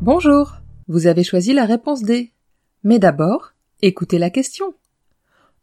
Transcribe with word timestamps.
Bonjour, 0.00 0.52
vous 0.88 1.06
avez 1.06 1.24
choisi 1.24 1.52
la 1.52 1.64
réponse 1.64 2.02
D. 2.02 2.32
Mais 2.82 2.98
d'abord, 2.98 3.52
écoutez 3.80 4.18
la 4.18 4.30
question. 4.30 4.74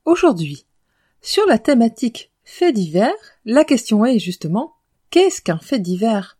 Aujourd'hui, 0.06 0.66
sur 1.22 1.46
la 1.46 1.60
thématique 1.60 2.32
fait 2.44 2.72
divers, 2.72 3.12
la 3.46 3.66
question 3.66 4.06
est 4.06 4.20
justement 4.20 4.74
qu'est-ce 5.10 5.42
qu'un 5.42 5.60
fait 5.60 5.80
divers? 5.80 6.38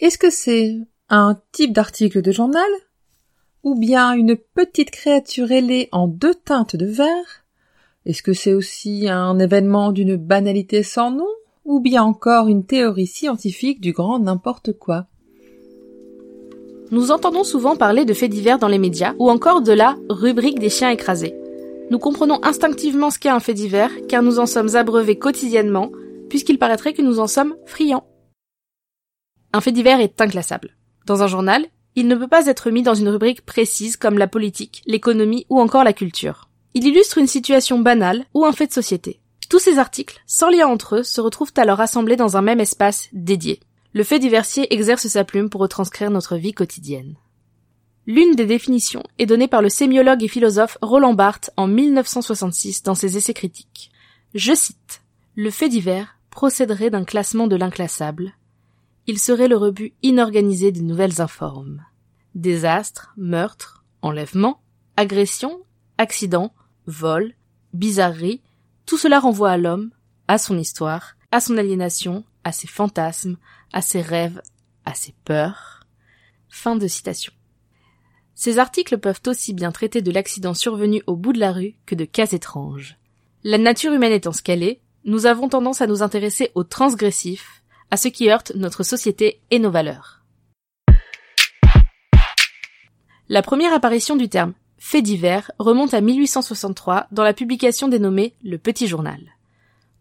Est-ce 0.00 0.18
que 0.18 0.30
c'est 0.30 0.76
un 1.08 1.40
type 1.52 1.72
d'article 1.72 2.22
de 2.22 2.32
journal 2.32 2.68
Ou 3.68 3.74
bien 3.74 4.14
une 4.14 4.34
petite 4.34 4.90
créature 4.90 5.52
ailée 5.52 5.90
en 5.92 6.08
deux 6.08 6.34
teintes 6.34 6.74
de 6.74 6.86
vert? 6.86 7.44
Est-ce 8.06 8.22
que 8.22 8.32
c'est 8.32 8.54
aussi 8.54 9.10
un 9.10 9.38
événement 9.38 9.92
d'une 9.92 10.16
banalité 10.16 10.82
sans 10.82 11.10
nom 11.10 11.28
Ou 11.66 11.78
bien 11.78 12.02
encore 12.02 12.48
une 12.48 12.64
théorie 12.64 13.06
scientifique 13.06 13.82
du 13.82 13.92
grand 13.92 14.20
n'importe 14.20 14.72
quoi? 14.72 15.04
Nous 16.90 17.10
entendons 17.10 17.44
souvent 17.44 17.76
parler 17.76 18.06
de 18.06 18.14
faits 18.14 18.30
divers 18.30 18.58
dans 18.58 18.68
les 18.68 18.78
médias 18.78 19.12
ou 19.18 19.28
encore 19.28 19.60
de 19.60 19.72
la 19.72 19.98
rubrique 20.08 20.60
des 20.60 20.70
chiens 20.70 20.88
écrasés. 20.88 21.34
Nous 21.90 21.98
comprenons 21.98 22.42
instinctivement 22.42 23.10
ce 23.10 23.18
qu'est 23.18 23.28
un 23.28 23.38
fait 23.38 23.52
divers 23.52 23.92
car 24.08 24.22
nous 24.22 24.38
en 24.38 24.46
sommes 24.46 24.76
abreuvés 24.76 25.18
quotidiennement 25.18 25.92
puisqu'il 26.30 26.58
paraîtrait 26.58 26.94
que 26.94 27.02
nous 27.02 27.20
en 27.20 27.26
sommes 27.26 27.54
friands. 27.66 28.06
Un 29.52 29.60
fait 29.60 29.72
divers 29.72 30.00
est 30.00 30.22
inclassable. 30.22 30.70
Dans 31.04 31.22
un 31.22 31.26
journal, 31.26 31.66
il 31.94 32.06
ne 32.06 32.14
peut 32.14 32.28
pas 32.28 32.46
être 32.46 32.70
mis 32.70 32.82
dans 32.82 32.94
une 32.94 33.08
rubrique 33.08 33.44
précise 33.44 33.96
comme 33.96 34.18
la 34.18 34.28
politique, 34.28 34.82
l'économie 34.86 35.46
ou 35.50 35.60
encore 35.60 35.84
la 35.84 35.92
culture. 35.92 36.48
Il 36.74 36.86
illustre 36.86 37.18
une 37.18 37.26
situation 37.26 37.80
banale 37.80 38.24
ou 38.34 38.44
un 38.44 38.52
fait 38.52 38.68
de 38.68 38.72
société. 38.72 39.20
Tous 39.48 39.58
ces 39.58 39.78
articles, 39.78 40.22
sans 40.26 40.50
lien 40.50 40.66
entre 40.66 40.96
eux, 40.96 41.02
se 41.02 41.20
retrouvent 41.20 41.52
alors 41.56 41.80
assemblés 41.80 42.16
dans 42.16 42.36
un 42.36 42.42
même 42.42 42.60
espace 42.60 43.08
dédié. 43.12 43.60
Le 43.94 44.04
fait 44.04 44.18
diversier 44.18 44.72
exerce 44.72 45.08
sa 45.08 45.24
plume 45.24 45.48
pour 45.48 45.62
retranscrire 45.62 46.10
notre 46.10 46.36
vie 46.36 46.52
quotidienne. 46.52 47.16
L'une 48.06 48.34
des 48.34 48.46
définitions 48.46 49.02
est 49.18 49.26
donnée 49.26 49.48
par 49.48 49.60
le 49.60 49.68
sémiologue 49.68 50.22
et 50.22 50.28
philosophe 50.28 50.78
Roland 50.80 51.14
Barthes 51.14 51.50
en 51.56 51.66
1966 51.66 52.82
dans 52.82 52.94
ses 52.94 53.16
essais 53.16 53.34
critiques. 53.34 53.90
Je 54.34 54.54
cite 54.54 55.02
Le 55.34 55.50
fait 55.50 55.68
divers 55.68 56.16
procéderait 56.30 56.90
d'un 56.90 57.04
classement 57.04 57.48
de 57.48 57.56
l'inclassable. 57.56 58.34
Il 59.10 59.18
serait 59.18 59.48
le 59.48 59.56
rebut 59.56 59.94
inorganisé 60.02 60.70
des 60.70 60.82
nouvelles 60.82 61.22
informes. 61.22 61.82
Désastres, 62.34 63.14
meurtres, 63.16 63.82
enlèvements, 64.02 64.60
agressions, 64.98 65.62
accidents, 65.96 66.52
vols, 66.86 67.32
bizarreries, 67.72 68.42
tout 68.84 68.98
cela 68.98 69.18
renvoie 69.18 69.50
à 69.50 69.56
l'homme, 69.56 69.92
à 70.28 70.36
son 70.36 70.58
histoire, 70.58 71.16
à 71.32 71.40
son 71.40 71.56
aliénation, 71.56 72.22
à 72.44 72.52
ses 72.52 72.66
fantasmes, 72.66 73.38
à 73.72 73.80
ses 73.80 74.02
rêves, 74.02 74.42
à 74.84 74.92
ses 74.92 75.14
peurs. 75.24 75.84
Fin. 76.50 76.78
Ces 78.34 78.58
articles 78.58 78.98
peuvent 78.98 79.22
aussi 79.26 79.54
bien 79.54 79.72
traiter 79.72 80.02
de 80.02 80.10
l'accident 80.10 80.52
survenu 80.52 81.02
au 81.06 81.16
bout 81.16 81.32
de 81.32 81.40
la 81.40 81.52
rue 81.52 81.76
que 81.86 81.94
de 81.94 82.04
cas 82.04 82.26
étranges. 82.26 82.98
La 83.42 83.56
nature 83.56 83.94
humaine 83.94 84.12
étant 84.12 84.32
ce 84.32 84.42
qu'elle 84.42 84.62
est, 84.62 84.82
nous 85.04 85.24
avons 85.24 85.48
tendance 85.48 85.80
à 85.80 85.86
nous 85.86 86.02
intéresser 86.02 86.50
au 86.54 86.62
transgressif, 86.62 87.62
à 87.90 87.96
ce 87.96 88.08
qui 88.08 88.30
heurte 88.30 88.52
notre 88.54 88.82
société 88.82 89.40
et 89.50 89.58
nos 89.58 89.70
valeurs. 89.70 90.22
La 93.28 93.42
première 93.42 93.72
apparition 93.72 94.16
du 94.16 94.28
terme 94.28 94.54
fait 94.78 95.02
divers 95.02 95.50
remonte 95.58 95.92
à 95.92 96.00
1863 96.00 97.08
dans 97.12 97.24
la 97.24 97.34
publication 97.34 97.88
dénommée 97.88 98.34
Le 98.42 98.56
Petit 98.58 98.86
Journal. 98.86 99.20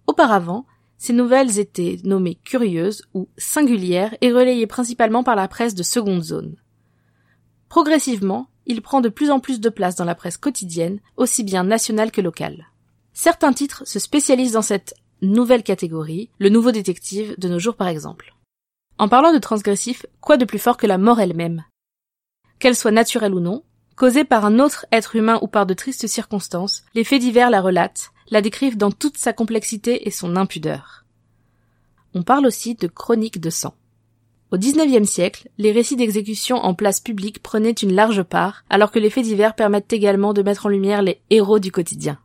Auparavant, 0.05 0.65
ces 0.97 1.13
nouvelles 1.13 1.59
étaient 1.59 1.99
nommées 2.03 2.39
curieuses 2.43 3.03
ou 3.13 3.27
singulières 3.37 4.15
et 4.21 4.31
relayées 4.31 4.67
principalement 4.67 5.23
par 5.23 5.35
la 5.35 5.47
presse 5.47 5.75
de 5.75 5.83
seconde 5.83 6.23
zone. 6.23 6.55
Progressivement, 7.69 8.47
il 8.65 8.81
prend 8.81 9.01
de 9.01 9.09
plus 9.09 9.29
en 9.29 9.39
plus 9.39 9.59
de 9.59 9.69
place 9.69 9.95
dans 9.95 10.05
la 10.05 10.15
presse 10.15 10.37
quotidienne, 10.37 10.99
aussi 11.15 11.43
bien 11.43 11.63
nationale 11.63 12.11
que 12.11 12.21
locale. 12.21 12.67
Certains 13.13 13.53
titres 13.53 13.83
se 13.85 13.99
spécialisent 13.99 14.53
dans 14.53 14.61
cette 14.61 14.93
nouvelle 15.21 15.63
catégorie, 15.63 16.29
le 16.39 16.49
nouveau 16.49 16.71
détective 16.71 17.35
de 17.37 17.49
nos 17.49 17.59
jours 17.59 17.75
par 17.75 17.87
exemple. 17.87 18.35
En 18.97 19.09
parlant 19.09 19.33
de 19.33 19.39
transgressif, 19.39 20.05
quoi 20.21 20.37
de 20.37 20.45
plus 20.45 20.59
fort 20.59 20.77
que 20.77 20.87
la 20.87 20.97
mort 20.97 21.19
elle-même? 21.19 21.63
Qu'elle 22.59 22.75
soit 22.75 22.91
naturelle 22.91 23.35
ou 23.35 23.39
non, 23.39 23.63
causée 23.95 24.23
par 24.23 24.45
un 24.45 24.59
autre 24.59 24.85
être 24.91 25.15
humain 25.15 25.39
ou 25.41 25.47
par 25.47 25.65
de 25.65 25.73
tristes 25.73 26.07
circonstances, 26.07 26.83
les 26.95 27.03
faits 27.03 27.21
divers 27.21 27.49
la 27.49 27.61
relatent, 27.61 28.11
la 28.29 28.41
décrivent 28.41 28.77
dans 28.77 28.91
toute 28.91 29.17
sa 29.17 29.33
complexité 29.33 30.07
et 30.07 30.11
son 30.11 30.35
impudeur. 30.35 31.05
On 32.13 32.23
parle 32.23 32.45
aussi 32.45 32.75
de 32.75 32.87
chronique 32.87 33.39
de 33.39 33.49
sang. 33.49 33.75
Au 34.51 34.57
XIXe 34.57 35.07
siècle, 35.07 35.49
les 35.57 35.71
récits 35.71 35.97
d'exécution 35.97 36.55
en 36.55 36.73
place 36.73 37.01
publique 37.01 37.43
prenaient 37.43 37.71
une 37.71 37.93
large 37.93 38.23
part, 38.23 38.63
alors 38.69 38.91
que 38.91 38.99
les 38.99 39.09
faits 39.09 39.25
divers 39.25 39.55
permettent 39.55 39.91
également 39.91 40.33
de 40.33 40.41
mettre 40.41 40.67
en 40.67 40.69
lumière 40.69 41.01
les 41.01 41.21
héros 41.29 41.59
du 41.59 41.71
quotidien. 41.71 42.17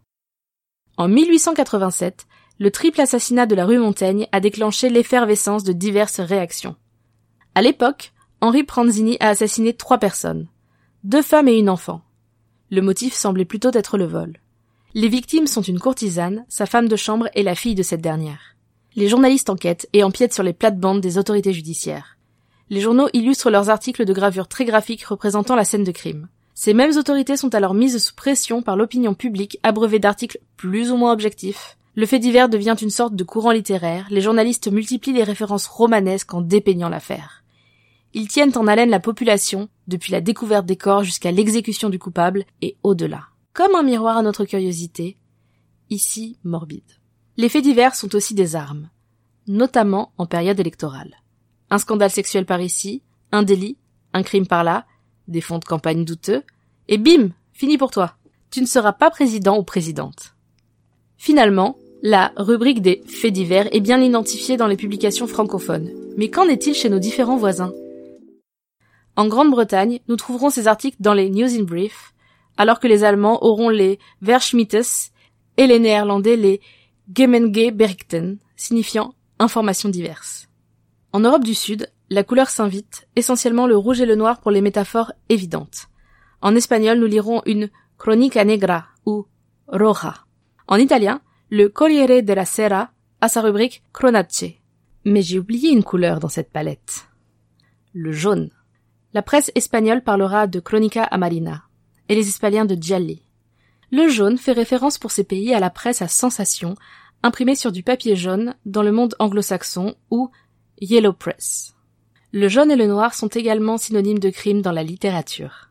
En 0.97 1.09
1887, 1.09 2.27
le 2.59 2.71
triple 2.71 3.01
assassinat 3.01 3.47
de 3.47 3.55
la 3.55 3.65
rue 3.65 3.79
Montaigne 3.79 4.27
a 4.33 4.41
déclenché 4.41 4.89
l'effervescence 4.89 5.65
de 5.65 5.73
diverses 5.73 6.21
réactions. 6.21 6.77
À 7.55 7.63
l'époque, 7.63 8.13
Henri 8.41 8.65
Pranzini 8.65 9.17
a 9.21 9.29
assassiné 9.29 9.73
trois 9.73 9.99
personnes, 9.99 10.49
deux 11.05 11.23
femmes 11.23 11.49
et 11.49 11.59
une 11.59 11.69
enfant. 11.69 12.03
Le 12.71 12.83
motif 12.83 13.15
semblait 13.15 13.45
plutôt 13.45 13.71
être 13.73 13.99
le 13.99 14.05
vol. 14.05 14.39
Les 14.95 15.09
victimes 15.09 15.47
sont 15.47 15.63
une 15.63 15.81
courtisane, 15.81 16.45
sa 16.49 16.67
femme 16.67 16.89
de 16.89 16.97
chambre 16.97 17.29
et 17.35 17.43
la 17.43 17.55
fille 17.55 17.75
de 17.75 17.83
cette 17.83 18.01
dernière. 18.01 18.57
Les 18.95 19.09
journalistes 19.09 19.51
enquêtent 19.51 19.89
et 19.93 20.05
empiètent 20.05 20.35
sur 20.35 20.43
les 20.43 20.53
plates-bandes 20.53 21.01
des 21.01 21.19
autorités 21.19 21.53
judiciaires. 21.53 22.19
Les 22.69 22.81
journaux 22.81 23.09
illustrent 23.13 23.51
leurs 23.51 23.71
articles 23.71 24.05
de 24.05 24.13
gravure 24.13 24.49
très 24.49 24.65
graphiques 24.65 25.05
représentant 25.05 25.57
la 25.57 25.65
scène 25.65 25.85
de 25.85 25.93
crime. 25.93 26.29
Ces 26.55 26.75
mêmes 26.75 26.97
autorités 26.97 27.37
sont 27.37 27.55
alors 27.55 27.75
mises 27.75 28.03
sous 28.03 28.15
pression 28.15 28.63
par 28.63 28.77
l'opinion 28.77 29.15
publique 29.15 29.59
abreuvée 29.63 29.99
d'articles 29.99 30.39
plus 30.57 30.91
ou 30.91 30.97
moins 30.97 31.13
objectifs. 31.13 31.77
Le 31.95 32.07
fait 32.07 32.19
divers 32.19 32.49
devient 32.49 32.77
une 32.81 32.91
sorte 32.91 33.15
de 33.15 33.25
courant 33.25 33.51
littéraire, 33.51 34.07
les 34.11 34.23
journalistes 34.23 34.71
multiplient 34.73 35.13
les 35.13 35.25
références 35.25 35.67
romanesques 35.67 36.33
en 36.33 36.41
dépeignant 36.41 36.89
l'affaire. 36.89 37.45
Ils 38.15 38.29
tiennent 38.29 38.57
en 38.57 38.67
haleine 38.67 38.91
la 38.91 39.01
population, 39.01 39.69
depuis 39.89 40.13
la 40.13 40.21
découverte 40.21 40.65
des 40.67 40.77
corps 40.77 41.05
jusqu'à 41.05 41.33
l'exécution 41.33 41.91
du 41.91 41.99
coupable 41.99 42.45
et 42.63 42.77
au-delà. 42.83 43.29
Comme 43.53 43.75
un 43.75 43.83
miroir 43.83 44.17
à 44.17 44.23
notre 44.23 44.47
curiosité, 44.47 45.19
ici 45.91 46.39
morbide. 46.45 46.83
Les 47.37 47.51
faits 47.51 47.65
divers 47.65 47.95
sont 47.95 48.15
aussi 48.15 48.35
des 48.35 48.57
armes, 48.57 48.89
notamment 49.47 50.13
en 50.17 50.27
période 50.27 50.61
électorale. 50.61 51.23
Un 51.71 51.79
scandale 51.79 52.11
sexuel 52.11 52.47
par 52.47 52.61
ici, 52.61 53.03
un 53.33 53.43
délit, 53.43 53.77
un 54.15 54.23
crime 54.23 54.47
par 54.47 54.65
là, 54.65 54.87
des 55.29 55.41
fonds 55.41 55.59
de 55.59 55.65
campagne 55.65 56.05
douteux, 56.05 56.43
et 56.89 56.99
bim, 56.99 57.31
fini 57.53 57.77
pour 57.77 57.91
toi. 57.91 58.15
Tu 58.51 58.61
ne 58.61 58.67
seras 58.67 58.93
pas 58.93 59.11
président 59.11 59.59
ou 59.59 59.63
présidente. 59.63 60.35
Finalement, 61.17 61.77
la 62.03 62.33
rubrique 62.37 62.83
des 62.83 63.01
faits 63.07 63.33
divers 63.33 63.73
est 63.75 63.81
bien 63.81 64.01
identifiée 64.01 64.57
dans 64.57 64.67
les 64.67 64.77
publications 64.77 65.29
francophones. 65.29 65.91
Mais 66.17 66.29
qu'en 66.29 66.49
est-il 66.49 66.75
chez 66.75 66.89
nos 66.89 66.99
différents 66.99 67.37
voisins? 67.37 67.73
En 69.15 69.29
Grande-Bretagne, 69.29 70.01
nous 70.09 70.17
trouverons 70.17 70.51
ces 70.51 70.67
articles 70.67 70.97
dans 70.99 71.15
les 71.15 71.31
News 71.31 71.55
in 71.55 71.63
Brief, 71.63 72.13
alors 72.57 72.81
que 72.81 72.89
les 72.89 73.05
Allemands 73.05 73.45
auront 73.45 73.69
les 73.69 74.01
Verschmittes 74.21 75.13
et 75.57 75.67
les 75.67 75.79
Néerlandais 75.79 76.37
les 76.37 76.61
Gemenge 77.17 77.53
signifiant 78.57 79.15
informations 79.39 79.89
diverses. 79.89 80.49
En 81.13 81.21
Europe 81.21 81.45
du 81.45 81.55
Sud, 81.55 81.89
la 82.11 82.25
couleur 82.25 82.51
s'invite, 82.51 83.07
essentiellement 83.17 83.67
le 83.67 83.77
rouge 83.77 84.01
et 84.01 84.07
le 84.07 84.17
noir 84.17 84.41
pour 84.41 84.51
les 84.51 84.61
métaphores 84.61 85.13
évidentes. 85.29 85.89
En 86.41 86.57
espagnol, 86.57 86.99
nous 86.99 87.07
lirons 87.07 87.43
une 87.47 87.71
Cronica 87.97 88.45
Negra 88.45 88.87
ou 89.07 89.27
Roja. 89.69 90.25
En 90.67 90.77
italien, 90.77 91.21
le 91.55 91.69
Corriere 91.69 92.23
della 92.23 92.47
Sera 92.47 92.91
a 93.21 93.29
sa 93.29 93.43
rubrique 93.43 93.83
Cronace. 93.93 94.55
Mais 95.05 95.21
j'ai 95.21 95.39
oublié 95.39 95.69
une 95.69 95.85
couleur 95.85 96.19
dans 96.19 96.31
cette 96.31 96.51
palette. 96.51 97.09
le 97.93 98.11
jaune. 98.11 98.49
La 99.13 99.21
presse 99.21 99.53
espagnole 99.55 100.03
parlera 100.03 100.47
de 100.47 100.61
Crónica 100.61 101.05
Amarina 101.05 101.65
et 102.09 102.15
les 102.15 102.27
Espaliens 102.27 102.65
de 102.65 102.75
Gialli. 102.75 103.27
Le 103.91 104.09
jaune 104.09 104.39
fait 104.39 104.53
référence 104.53 104.97
pour 104.97 105.11
ces 105.11 105.25
pays 105.25 105.53
à 105.53 105.61
la 105.61 105.69
presse 105.69 106.01
à 106.01 106.09
sensation, 106.09 106.75
imprimée 107.23 107.55
sur 107.55 107.71
du 107.71 107.83
papier 107.83 108.17
jaune 108.17 108.55
dans 108.65 108.83
le 108.83 108.91
monde 108.91 109.15
anglo-saxon 109.19 109.95
ou 110.11 110.31
Yellow 110.81 111.13
Press. 111.13 111.75
Le 112.33 112.49
jaune 112.49 112.71
et 112.71 112.77
le 112.77 112.87
noir 112.87 113.13
sont 113.13 113.29
également 113.29 113.77
synonymes 113.77 114.21
de 114.21 114.31
crime 114.31 114.63
dans 114.63 114.73
la 114.73 114.85
littérature. 114.85 115.69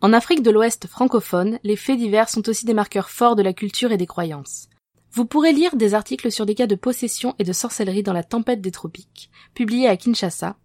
En 0.00 0.14
Afrique 0.14 0.42
de 0.42 0.50
l'Ouest 0.50 0.86
francophone, 0.86 1.58
les 1.62 1.76
faits 1.76 1.98
divers 1.98 2.30
sont 2.30 2.48
aussi 2.48 2.64
des 2.64 2.72
marqueurs 2.72 3.10
forts 3.10 3.36
de 3.36 3.42
la 3.42 3.52
culture 3.52 3.92
et 3.92 3.98
des 3.98 4.06
croyances. 4.06 4.70
Vous 5.12 5.24
pourrez 5.24 5.52
lire 5.52 5.76
des 5.76 5.94
articles 5.94 6.30
sur 6.30 6.46
des 6.46 6.54
cas 6.54 6.66
de 6.66 6.76
possession 6.76 7.34
et 7.38 7.44
de 7.44 7.52
sorcellerie 7.52 8.02
dans 8.02 8.12
la 8.12 8.22
tempête 8.22 8.60
des 8.60 8.70
tropiques, 8.70 9.30
publiés 9.54 9.88
à 9.88 9.96
Kinshasa. 9.96 10.56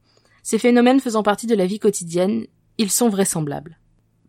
Ces 0.43 0.59
phénomènes 0.59 0.99
faisant 0.99 1.23
partie 1.23 1.47
de 1.47 1.55
la 1.55 1.65
vie 1.65 1.79
quotidienne, 1.79 2.45
ils 2.77 2.91
sont 2.91 3.09
vraisemblables. 3.09 3.79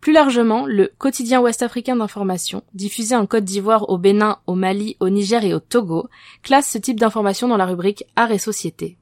Plus 0.01 0.13
largement, 0.13 0.67
le 0.67 0.93
quotidien 0.99 1.41
ouest-africain 1.41 1.97
d'information, 1.97 2.63
diffusé 2.73 3.17
en 3.17 3.27
Côte 3.27 3.45
d'Ivoire, 3.45 3.91
au 3.91 3.99
Bénin, 3.99 4.39
au 4.47 4.55
Mali, 4.55 4.97
au 5.01 5.09
Niger 5.11 5.45
et 5.45 5.53
au 5.53 5.61
Togo, 5.61 6.09
classe 6.43 6.71
ce 6.71 6.79
type 6.79 7.01
d'information 7.01 7.49
dans 7.49 7.57
la 7.57 7.67
rubrique 7.67 8.05
Art 8.15 8.31
et 8.31 8.39
Société. 8.39 8.99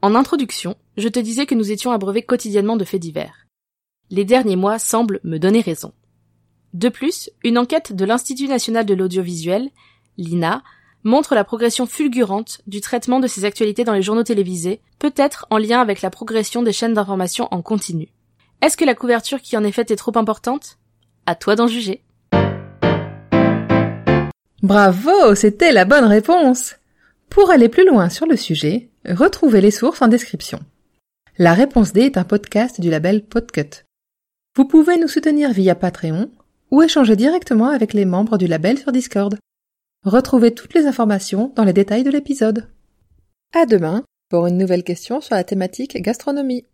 En 0.00 0.14
introduction, 0.14 0.76
je 0.96 1.08
te 1.08 1.18
disais 1.18 1.44
que 1.44 1.54
nous 1.54 1.72
étions 1.72 1.90
abreuvés 1.92 2.22
quotidiennement 2.22 2.76
de 2.76 2.84
faits 2.84 3.02
divers. 3.02 3.46
Les 4.10 4.24
derniers 4.24 4.56
mois 4.56 4.78
semblent 4.78 5.20
me 5.24 5.38
donner 5.38 5.60
raison. 5.60 5.92
De 6.74 6.88
plus, 6.88 7.30
une 7.42 7.58
enquête 7.58 7.92
de 7.92 8.04
l'Institut 8.04 8.48
national 8.48 8.86
de 8.86 8.94
l'audiovisuel, 8.94 9.70
l'INA, 10.18 10.62
montre 11.02 11.34
la 11.34 11.44
progression 11.44 11.86
fulgurante 11.86 12.60
du 12.66 12.80
traitement 12.80 13.20
de 13.20 13.26
ces 13.26 13.44
actualités 13.44 13.84
dans 13.84 13.94
les 13.94 14.02
journaux 14.02 14.22
télévisés, 14.22 14.80
peut-être 14.98 15.46
en 15.50 15.58
lien 15.58 15.80
avec 15.80 16.02
la 16.02 16.10
progression 16.10 16.62
des 16.62 16.72
chaînes 16.72 16.94
d'information 16.94 17.48
en 17.50 17.62
continu. 17.62 18.08
Est-ce 18.62 18.76
que 18.76 18.84
la 18.84 18.94
couverture 18.94 19.40
qui 19.40 19.56
en 19.56 19.64
est 19.64 19.72
faite 19.72 19.90
est 19.90 19.96
trop 19.96 20.16
importante? 20.16 20.78
À 21.26 21.34
toi 21.34 21.56
d'en 21.56 21.66
juger. 21.66 22.02
Bravo, 24.62 25.34
c'était 25.34 25.72
la 25.72 25.86
bonne 25.86 26.04
réponse. 26.04 26.76
Pour 27.30 27.50
aller 27.50 27.68
plus 27.68 27.86
loin 27.86 28.10
sur 28.10 28.26
le 28.26 28.36
sujet, 28.36 28.90
Retrouvez 29.08 29.62
les 29.62 29.70
sources 29.70 30.02
en 30.02 30.08
description. 30.08 30.60
La 31.38 31.54
réponse 31.54 31.94
D 31.94 32.02
est 32.02 32.18
un 32.18 32.24
podcast 32.24 32.80
du 32.80 32.90
label 32.90 33.24
Podcut. 33.24 33.84
Vous 34.56 34.66
pouvez 34.66 34.98
nous 34.98 35.08
soutenir 35.08 35.52
via 35.52 35.74
Patreon 35.74 36.30
ou 36.70 36.82
échanger 36.82 37.16
directement 37.16 37.68
avec 37.68 37.92
les 37.92 38.04
membres 38.04 38.38
du 38.38 38.46
label 38.46 38.78
sur 38.78 38.92
Discord. 38.92 39.38
Retrouvez 40.04 40.54
toutes 40.54 40.74
les 40.74 40.86
informations 40.86 41.52
dans 41.56 41.64
les 41.64 41.72
détails 41.72 42.04
de 42.04 42.10
l'épisode. 42.10 42.68
À 43.54 43.66
demain 43.66 44.04
pour 44.30 44.46
une 44.46 44.58
nouvelle 44.58 44.84
question 44.84 45.20
sur 45.20 45.34
la 45.34 45.44
thématique 45.44 46.00
gastronomie. 46.00 46.64